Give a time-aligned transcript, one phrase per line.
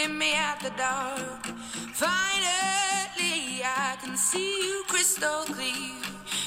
[0.00, 1.44] meet me at the dark.
[1.92, 6.00] Finally, I can see you crystal clear.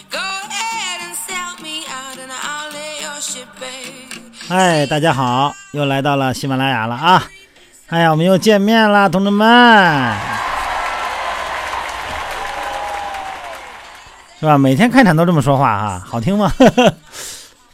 [0.10, 4.10] Go ahead and sell me out, and I'll lay your ship bare.
[4.48, 7.24] 嗨，大家好，又来到了喜马拉雅了啊！
[7.90, 10.18] 哎呀，我们又见面了，同志们，
[14.40, 14.58] 是吧？
[14.58, 16.52] 每天开场都这么说话哈，好听吗？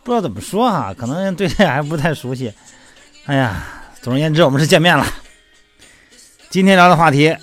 [0.04, 2.54] 不知道怎么说哈，可能对这还不太熟悉。
[3.26, 3.64] 哎呀，
[4.02, 5.06] 总而言之，我们是见面了。
[6.52, 7.38] 今天聊的话题，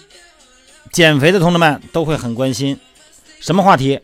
[0.91, 2.81] 减肥的同志们都会很关心，
[3.39, 4.01] 什么话题？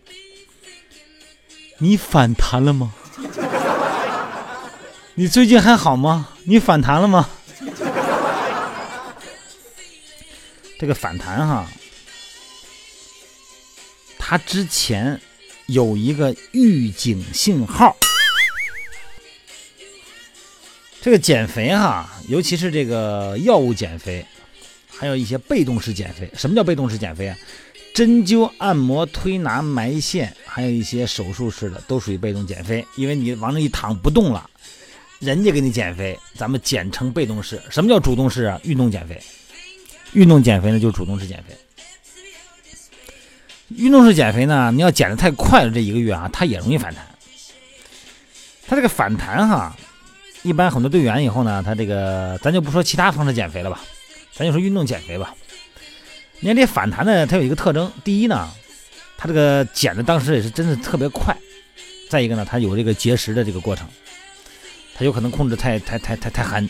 [1.78, 2.95] 你反弹了吗？
[5.15, 6.28] 你最近还好吗？
[6.45, 7.28] 你反弹了吗？
[10.78, 11.66] 这个反弹哈，
[14.20, 15.20] 它之前
[15.66, 17.97] 有一个预警信号。
[21.00, 24.25] 这个减肥哈，尤其是这个药物减肥，
[25.03, 26.31] 还有一些被动式减肥。
[26.33, 27.36] 什么叫被动式减肥啊？
[27.92, 32.86] 针灸、按摩、推拿、埋线，还有一些手术式的，都属于被动减肥。
[32.94, 34.48] 因为你往那一躺不动了，
[35.19, 37.61] 人家给你减肥，咱们简称被动式。
[37.69, 38.61] 什么叫主动式啊？
[38.62, 39.20] 运动减肥。
[40.12, 41.56] 运动减肥呢，就是主动式减肥。
[43.70, 47.05] 运动式减肥呢，你要减的太快了，这一个月啊，它也容易反弹。
[48.69, 49.77] 它这个反弹哈。
[50.42, 53.81] 一般很多队员以后呢，他这个咱就不说其他方式减肥了吧，
[54.34, 55.34] 咱就说运动减肥吧。
[56.41, 58.50] 你看这反弹呢，它有一个特征，第一呢，
[59.16, 61.34] 它这个减的当时也是真的特别快；
[62.11, 63.86] 再一个呢，它有这个节食的这个过程，
[64.97, 66.69] 它有可能控制太太太太太狠。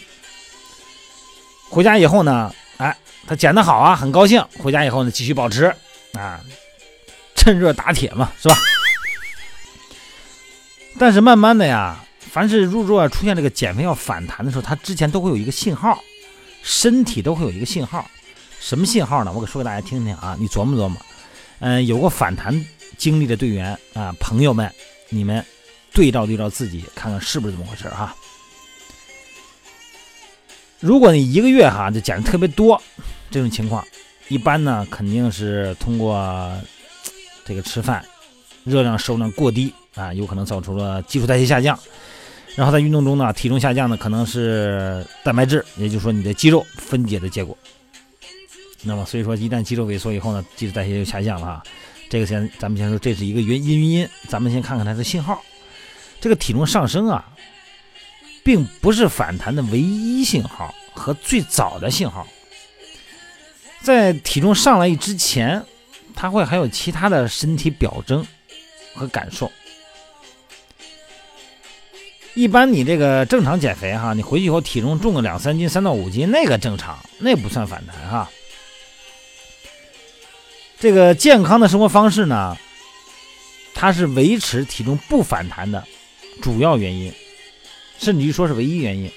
[1.71, 2.95] 回家以后呢，哎，
[3.27, 4.45] 他减的好啊，很高兴。
[4.59, 5.75] 回家以后呢，继续保持
[6.13, 6.41] 啊，
[7.35, 8.57] 趁热打铁嘛，是吧？
[10.99, 12.05] 但是慢慢的呀。
[12.31, 16.03] 凡是如果出现这个减肥要反弹的时候，它之前都会有一个信号，
[16.63, 18.09] 身体都会有一个信号，
[18.61, 19.33] 什么信号呢？
[19.33, 21.01] 我给说给大家听听啊，你琢磨琢磨。
[21.59, 22.65] 嗯，有过反弹
[22.97, 24.73] 经历的队员啊，朋友们，
[25.09, 25.45] 你们
[25.93, 28.15] 对照对照自己，看看是不是这么回事哈。
[30.81, 32.81] 如果你一个月哈就减的特别多，
[33.31, 33.85] 这种情况，
[34.29, 36.53] 一般呢肯定是通过
[37.45, 38.05] 这个吃饭
[38.65, 41.79] 热量摄入量过低啊，有可能造成了基础代谢下降。
[42.55, 47.57] 然后在运动中呢，体重下降呢，可能是蛋白质，也就是说你的肌肉分解的结果。
[48.83, 51.63] 那么所以说，一旦肌肉萎缩以后呢，基础代谢就下降了啊。
[52.11, 54.09] 这个先咱们先说，这是一个原因因。
[54.29, 55.43] 咱们先看看它的信号。
[56.21, 57.25] 这个体重上升啊，
[58.45, 62.27] 并不是反弹的唯一信号和最早的信号。
[63.81, 65.65] 在体重上来之前，
[66.15, 68.27] 它会还有其他的身体表征
[68.95, 69.51] 和感受。
[72.35, 78.31] 一般你这个正常减肥哈，你回去以后体重重个两三斤、三到五斤，那个正常，那不算反弹哈。
[80.81, 82.57] 这个健康的生活方式呢，
[83.75, 85.85] 它是维持体重不反弹的
[86.41, 87.13] 主要原因，
[87.99, 89.11] 甚至于说是唯一原因。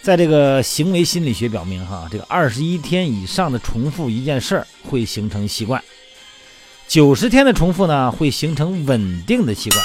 [0.00, 5.84] 在这个行为心理学表明哈，这个二十一天以上的重复一件事儿会形成习惯，
[6.86, 9.84] 九十天的重复呢会形成稳定的习惯。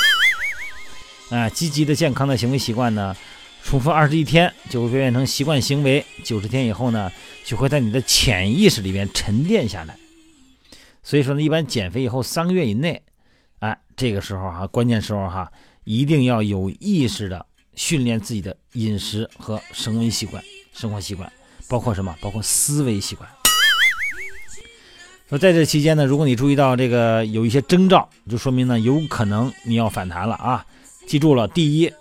[1.29, 3.15] 啊，积极的、健康的行为习惯呢，
[3.63, 7.11] 重复二十一天就会变成习惯行为，九十天以后呢，
[7.43, 9.97] 就会在你的潜意识里边沉淀下来。
[11.01, 13.01] 所以说呢，一般减肥以后三个月以内，
[13.59, 15.51] 哎，这个时候哈，关键时候哈，
[15.85, 17.45] 一定要有意识的
[17.75, 21.31] 训练自己的饮食和生活习惯、生活习惯，
[21.67, 22.15] 包括什么？
[22.21, 23.27] 包括思维习惯。
[25.29, 30.63] 说在这期间呢，如果你注意到这个有一些征兆，就说明呢，有可能你要反弹了啊。
[31.05, 31.93] 记住了，第一，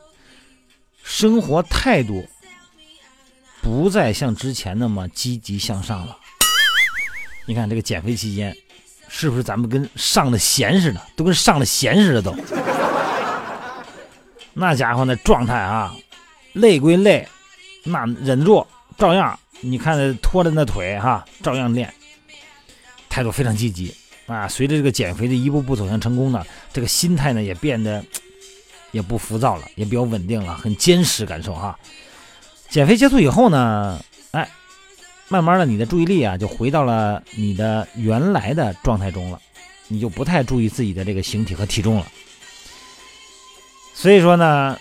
[1.03, 2.27] 生活态度
[3.61, 6.17] 不再像之前那么积极向上了。
[7.47, 8.57] 你看这个减肥期间，
[9.09, 12.35] 是不是咱们跟上了弦似的，都跟上了弦似的都？
[14.55, 15.95] 那家伙那状态啊，
[16.53, 17.29] 累归累，
[17.85, 18.67] 那忍住，
[18.97, 19.39] 照样。
[19.61, 21.93] 你看拖着那腿哈，照样练，
[23.09, 23.95] 态度非常积极
[24.27, 24.49] 啊。
[24.49, 28.03] 随着这个减肥的一步步走向成功呢，这个心态呢也变得。
[28.93, 31.77] 也不浮躁了，也比较稳定了，很坚实感受哈。
[32.71, 34.01] 减肥结束以后呢，
[34.31, 34.49] 哎，
[35.29, 39.41] 慢慢的你的注意力啊就回到了你的原来的状态中了，
[39.89, 42.07] 你就不太注意自己的这个形体和体重了。
[43.95, 44.79] 所以说呢，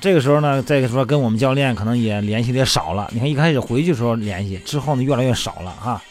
[0.00, 3.10] 这个时候呢，再说跟我们教练可能也联系的少了。
[3.12, 6.02] 你看一开始回去时候联系，之后呢越来越少了哈。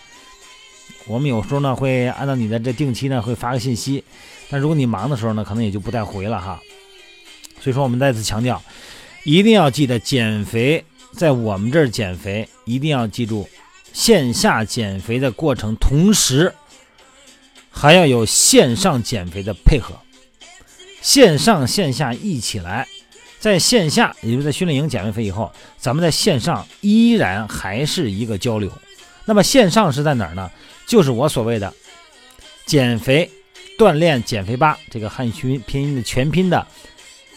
[1.07, 4.03] 我们有时候呢会按照你的这定期呢会发个信息，
[4.51, 6.61] 但如果你忙的时候呢，可能也就不再回了哈。
[7.61, 8.61] 所以说，我们再次强调，
[9.23, 13.47] 一定要记得减肥，在我们这儿减肥一定要记住，
[13.93, 16.53] 线下减肥的过程，同时
[17.69, 19.95] 还要有线上减肥的配合，
[21.01, 22.87] 线上线下一起来。
[23.39, 28.71] 在线下，也就是在训练营减完肥以后，咱们在线上依然还是一个交流。
[29.25, 30.51] 那么线上是在哪儿呢？
[30.85, 31.73] 就是我所谓的
[32.65, 33.29] 减肥
[33.79, 36.67] 锻炼减肥吧这个汉语拼音的全拼的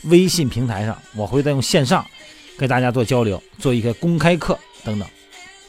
[0.04, 2.04] 微信平台上，我会再用线上
[2.56, 5.08] 跟大家做交流，做一些公开课等等，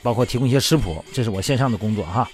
[0.02, 2.30] 包括提供一些食谱，这是我线上的工作哈。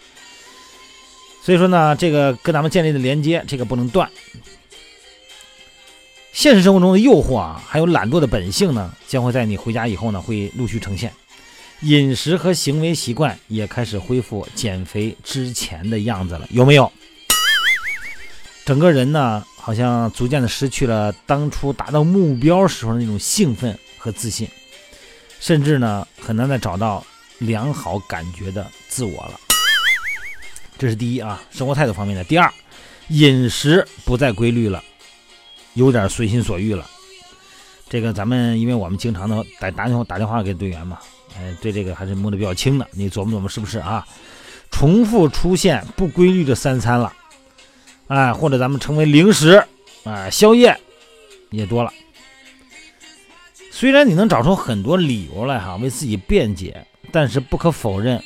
[1.44, 4.10] 所以说呢，这个跟咱们建立的连接，这个不能断。
[6.34, 11.12] 现实生活中的诱惑啊，还有懒惰的本性呢，将会在你回家以后呢，会陆续呈现。
[11.82, 16.92] 饮食和行为习惯也开始恢复减肥之前的样子了，有没有？
[18.64, 24.48] 整个人呢，好像逐渐的失去了当初达到目标时候那种兴奋和自信，
[25.40, 27.06] 甚至呢，很难再找到
[27.38, 29.40] 良好感觉的自我了。
[30.78, 32.24] 这是第一啊，生活态度方面的。
[32.24, 32.52] 第二，
[33.10, 34.84] 饮食不再规律了。
[35.76, 36.86] 有点随心所欲了，
[37.88, 41.00] 这个咱们因为我们经常的打打电话打电话给队员嘛，
[41.38, 42.86] 哎，对这个还是摸得比较清的。
[42.92, 44.06] 你琢磨琢磨是不是啊？
[44.70, 47.14] 重复出现不规律的三餐了，
[48.12, 49.64] 哎，或者咱们称为零食，
[50.04, 50.78] 啊，宵夜
[51.50, 51.94] 也多了。
[53.72, 58.22] 虽然你能找出很多理由来哈，为自己辩解，但是不可否认，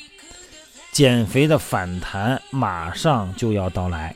[0.90, 4.12] 减肥的反弹马上就要到来。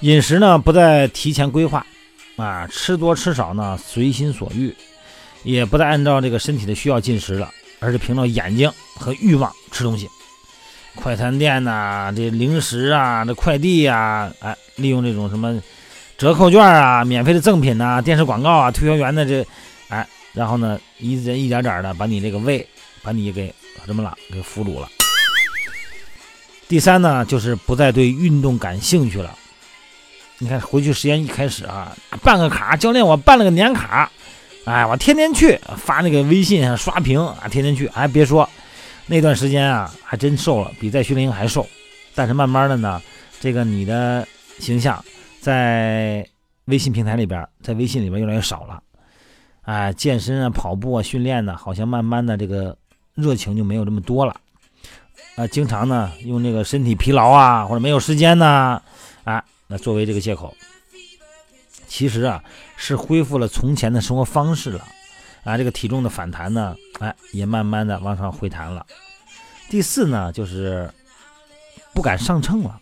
[0.00, 1.86] 饮食呢不再提前规划，
[2.34, 4.74] 啊，吃多吃少呢随心所欲，
[5.44, 7.48] 也不再按照这个身体的需要进食了，
[7.78, 10.08] 而是凭着眼睛和欲望吃东西。
[10.94, 15.60] 快餐店呐，这零食啊，这快递呀，哎，利用这种什么
[16.18, 19.46] 折扣券啊、免费的赠品呐、电视广告啊、推销员的这，
[19.88, 22.66] 哎，然后呢，一人一点点的把你这个胃，
[23.02, 23.54] 把你给
[23.86, 24.88] 什么了，给俘虏了。
[26.68, 29.34] 第三呢，就是不再对运动感兴趣了。
[30.38, 34.10] 你看，回去时间一开始啊，办个卡，教练我办了个年卡，
[34.64, 38.48] 哎，我天天去发那个微信上刷屏啊，天天去，哎，别说
[39.10, 41.66] 那段时间啊，还真瘦了，比在训练营还瘦。
[42.14, 43.02] 但是慢慢的呢，
[43.40, 44.24] 这个你的
[44.60, 45.04] 形象
[45.40, 46.24] 在
[46.66, 48.80] 微信平台里边，在微信里边越来越少了，
[49.62, 52.78] 哎，健身啊、跑步啊、训练呢，好像慢慢的这个
[53.16, 54.36] 热情就没有这么多了，
[55.34, 58.80] 啊，经常呢用这个身体疲劳啊，或者没有时间呢，
[59.24, 59.44] 啊。
[59.66, 60.54] 那作为这个借口，
[61.88, 62.44] 其实啊
[62.76, 64.86] 是恢复了从前的生活方式了，
[65.44, 68.84] 啊，这个体重的反弹呢，哎，也慢慢的往上回弹了。
[69.68, 70.90] 第四呢，就是
[71.94, 72.80] 不敢上秤了，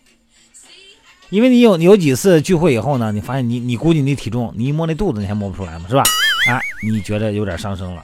[1.29, 6.03] 因为你有有几次聚会以后呢，你发现你你估计你体重，你一摸那肚子你还摸不出来嘛，是吧？
[6.47, 8.03] 哎，你觉得有点上升了，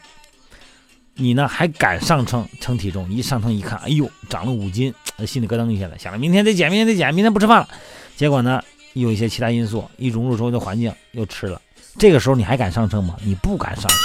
[1.15, 3.11] 你呢还敢上秤称体重？
[3.11, 4.93] 一上秤一看，哎呦，长了五斤，
[5.25, 7.67] 心里咯噔一下子，想着明天得减，明天得减，明天不吃饭了，
[8.15, 8.61] 结果呢？
[8.93, 11.61] 有一些其他因素，一融入周围的环境又吃了，
[11.99, 13.17] 这个时候你还敢上秤吗？
[13.23, 13.99] 你不敢上秤，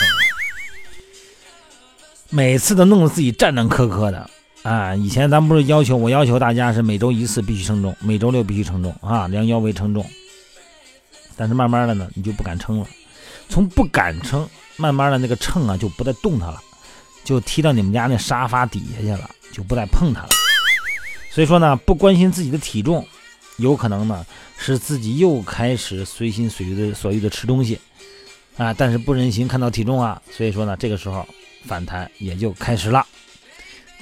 [2.31, 4.31] 每次都弄得自己战战磕磕的
[4.63, 4.95] 啊！
[4.95, 10.05] 以前咱不是要求我要求大家是每周一次必须称重，每周六必须称重啊，量腰围称重。
[11.37, 12.87] 但是慢慢的呢，你就不敢称了，
[13.49, 16.61] 从不敢称，慢慢的那个秤啊就不再动它了，
[17.25, 20.29] 就踢到你们家那沙发底下去了，就不再碰它了。
[21.33, 23.07] 所以说呢，不关心自己的体重。
[23.57, 24.25] 有可能呢，
[24.57, 27.79] 是自己又开始随心所欲的所欲的吃东西，
[28.57, 31.29] 啊，但是不忍心看到体重啊，所以说呢，这个时候
[31.65, 33.07] 反弹也就开始了。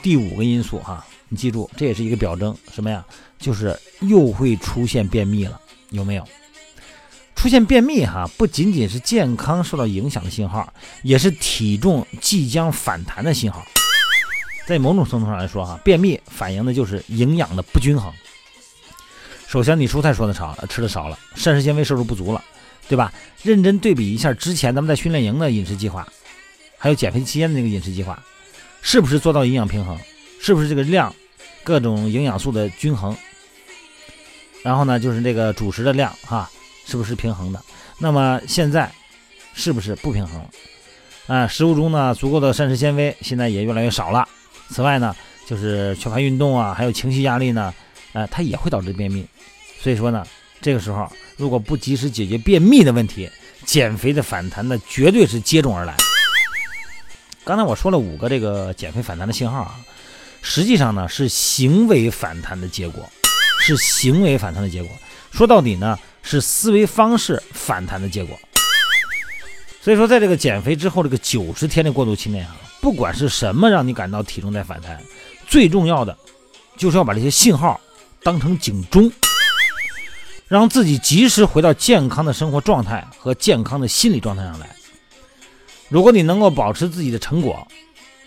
[0.02, 3.04] 第五个因素哈，你记住，这也是一个表征，什么呀？
[3.38, 5.60] 就是又会出现便秘了，
[5.90, 6.24] 有没有？
[7.34, 10.72] 出现便秘哈，不仅仅是健康受到影响的信号，
[11.02, 13.64] 也是体重即将反弹的信号。
[14.66, 18.12] 在某种程度上来说哈，便秘反映的就是营养的不均衡。
[19.46, 22.44] 首先，你蔬菜说的少了，吃的少了，膳食纤维摄入不足了，
[22.88, 23.12] 对吧？
[23.42, 26.06] 认真对比一下之前咱们在训练营的饮食计划，
[26.78, 28.23] 还有减肥期间的那个饮食计划，
[28.80, 29.99] 是不是做到营养平衡？
[30.40, 31.12] 是不是这个量，
[31.64, 33.14] 各种营养素的均衡？
[34.62, 36.49] 然后呢，就是这个主食的量，哈，
[36.87, 37.62] 是不是平衡的？
[37.99, 38.90] 那么现在
[39.54, 40.50] 是不是不平衡了？
[41.26, 44.28] 啊，食物中呢足够的膳食纤维现在也越来越少了。
[44.70, 45.14] 此外呢，
[45.47, 47.75] 就是缺乏运动啊，还有情绪压力呢。
[48.14, 49.25] 呃，它也会导致便秘，
[49.82, 50.26] 所以说呢，
[50.62, 51.06] 这个时候
[51.37, 53.28] 如果不及时解决便秘的问题，
[53.66, 55.94] 减肥的反弹呢，绝对是接踵而来。
[57.49, 59.75] 刚才我说了五个这个减肥反弹的信号啊，
[60.43, 63.09] 实际上呢是行为反弹的结果，
[63.59, 64.93] 是行为反弹的结果。
[65.31, 68.38] 说到底呢，是思维方式反弹的结果。
[69.81, 75.02] 所以说，在这个减肥之后这个九十天的过渡期内啊，不管是什么让你感到体重在反弹，
[75.47, 76.14] 最重要的
[76.76, 77.81] 就是要把这些信号
[78.23, 79.11] 当成警钟，
[80.49, 84.69] 让自己及时回到健康的生活状态和健康的心理状态上来。
[85.88, 87.66] 如果你能够保持自己的成果，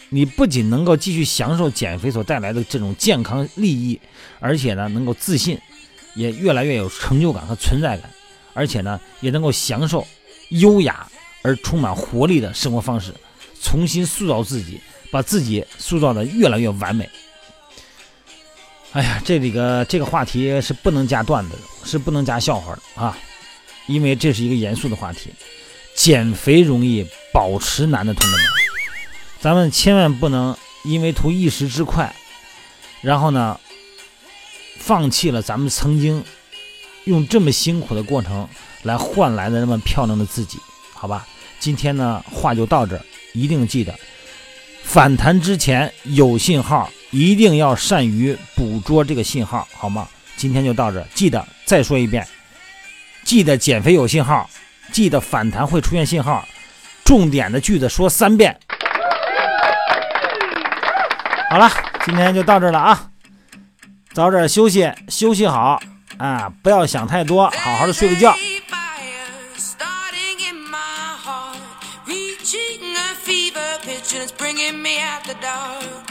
[0.09, 3.99] 你不仅能够继续享受减肥所带来的这种健康利益，
[4.39, 5.57] 而且呢，能够自信，
[6.15, 8.09] 也越来越有成就感和存在感，
[8.53, 10.05] 而且呢，也能够享受
[10.49, 11.07] 优雅
[11.43, 13.13] 而充满活力的生活方式，
[13.61, 17.07] 重新塑造自己，把自己塑造的越来越完美。
[18.91, 23.17] 哎呀，这里个这个话题是不能加段子的，是不能加笑话的啊，
[23.87, 25.29] 因为这是一个严肃的话题。
[25.93, 28.45] 减肥容易，保持难的，同志们，
[29.39, 32.13] 咱们千万不能因为图一时之快，
[33.01, 33.59] 然后呢，
[34.79, 36.23] 放弃了咱们曾经
[37.05, 38.47] 用这么辛苦的过程
[38.83, 40.57] 来换来的那么漂亮的自己，
[40.93, 41.27] 好吧？
[41.59, 43.93] 今天呢，话就到这儿，一定记得
[44.83, 50.07] 反弹之前有信号，一定要善于捕捉这个信号，好吗？
[50.35, 52.27] 今天就到这儿，记得再说一遍，
[53.23, 54.49] 记得减肥有信号。
[54.91, 56.45] 记得反弹会出现信号，
[57.11, 58.57] 重点的句子说三遍。
[61.49, 61.69] 好了，
[62.05, 63.09] 今天就到这了啊，
[64.13, 65.77] 早点休息，休息好
[66.17, 68.33] 啊，不要想太多，好好的睡个觉。
[74.39, 76.10] Finally, I can see you crystal clear.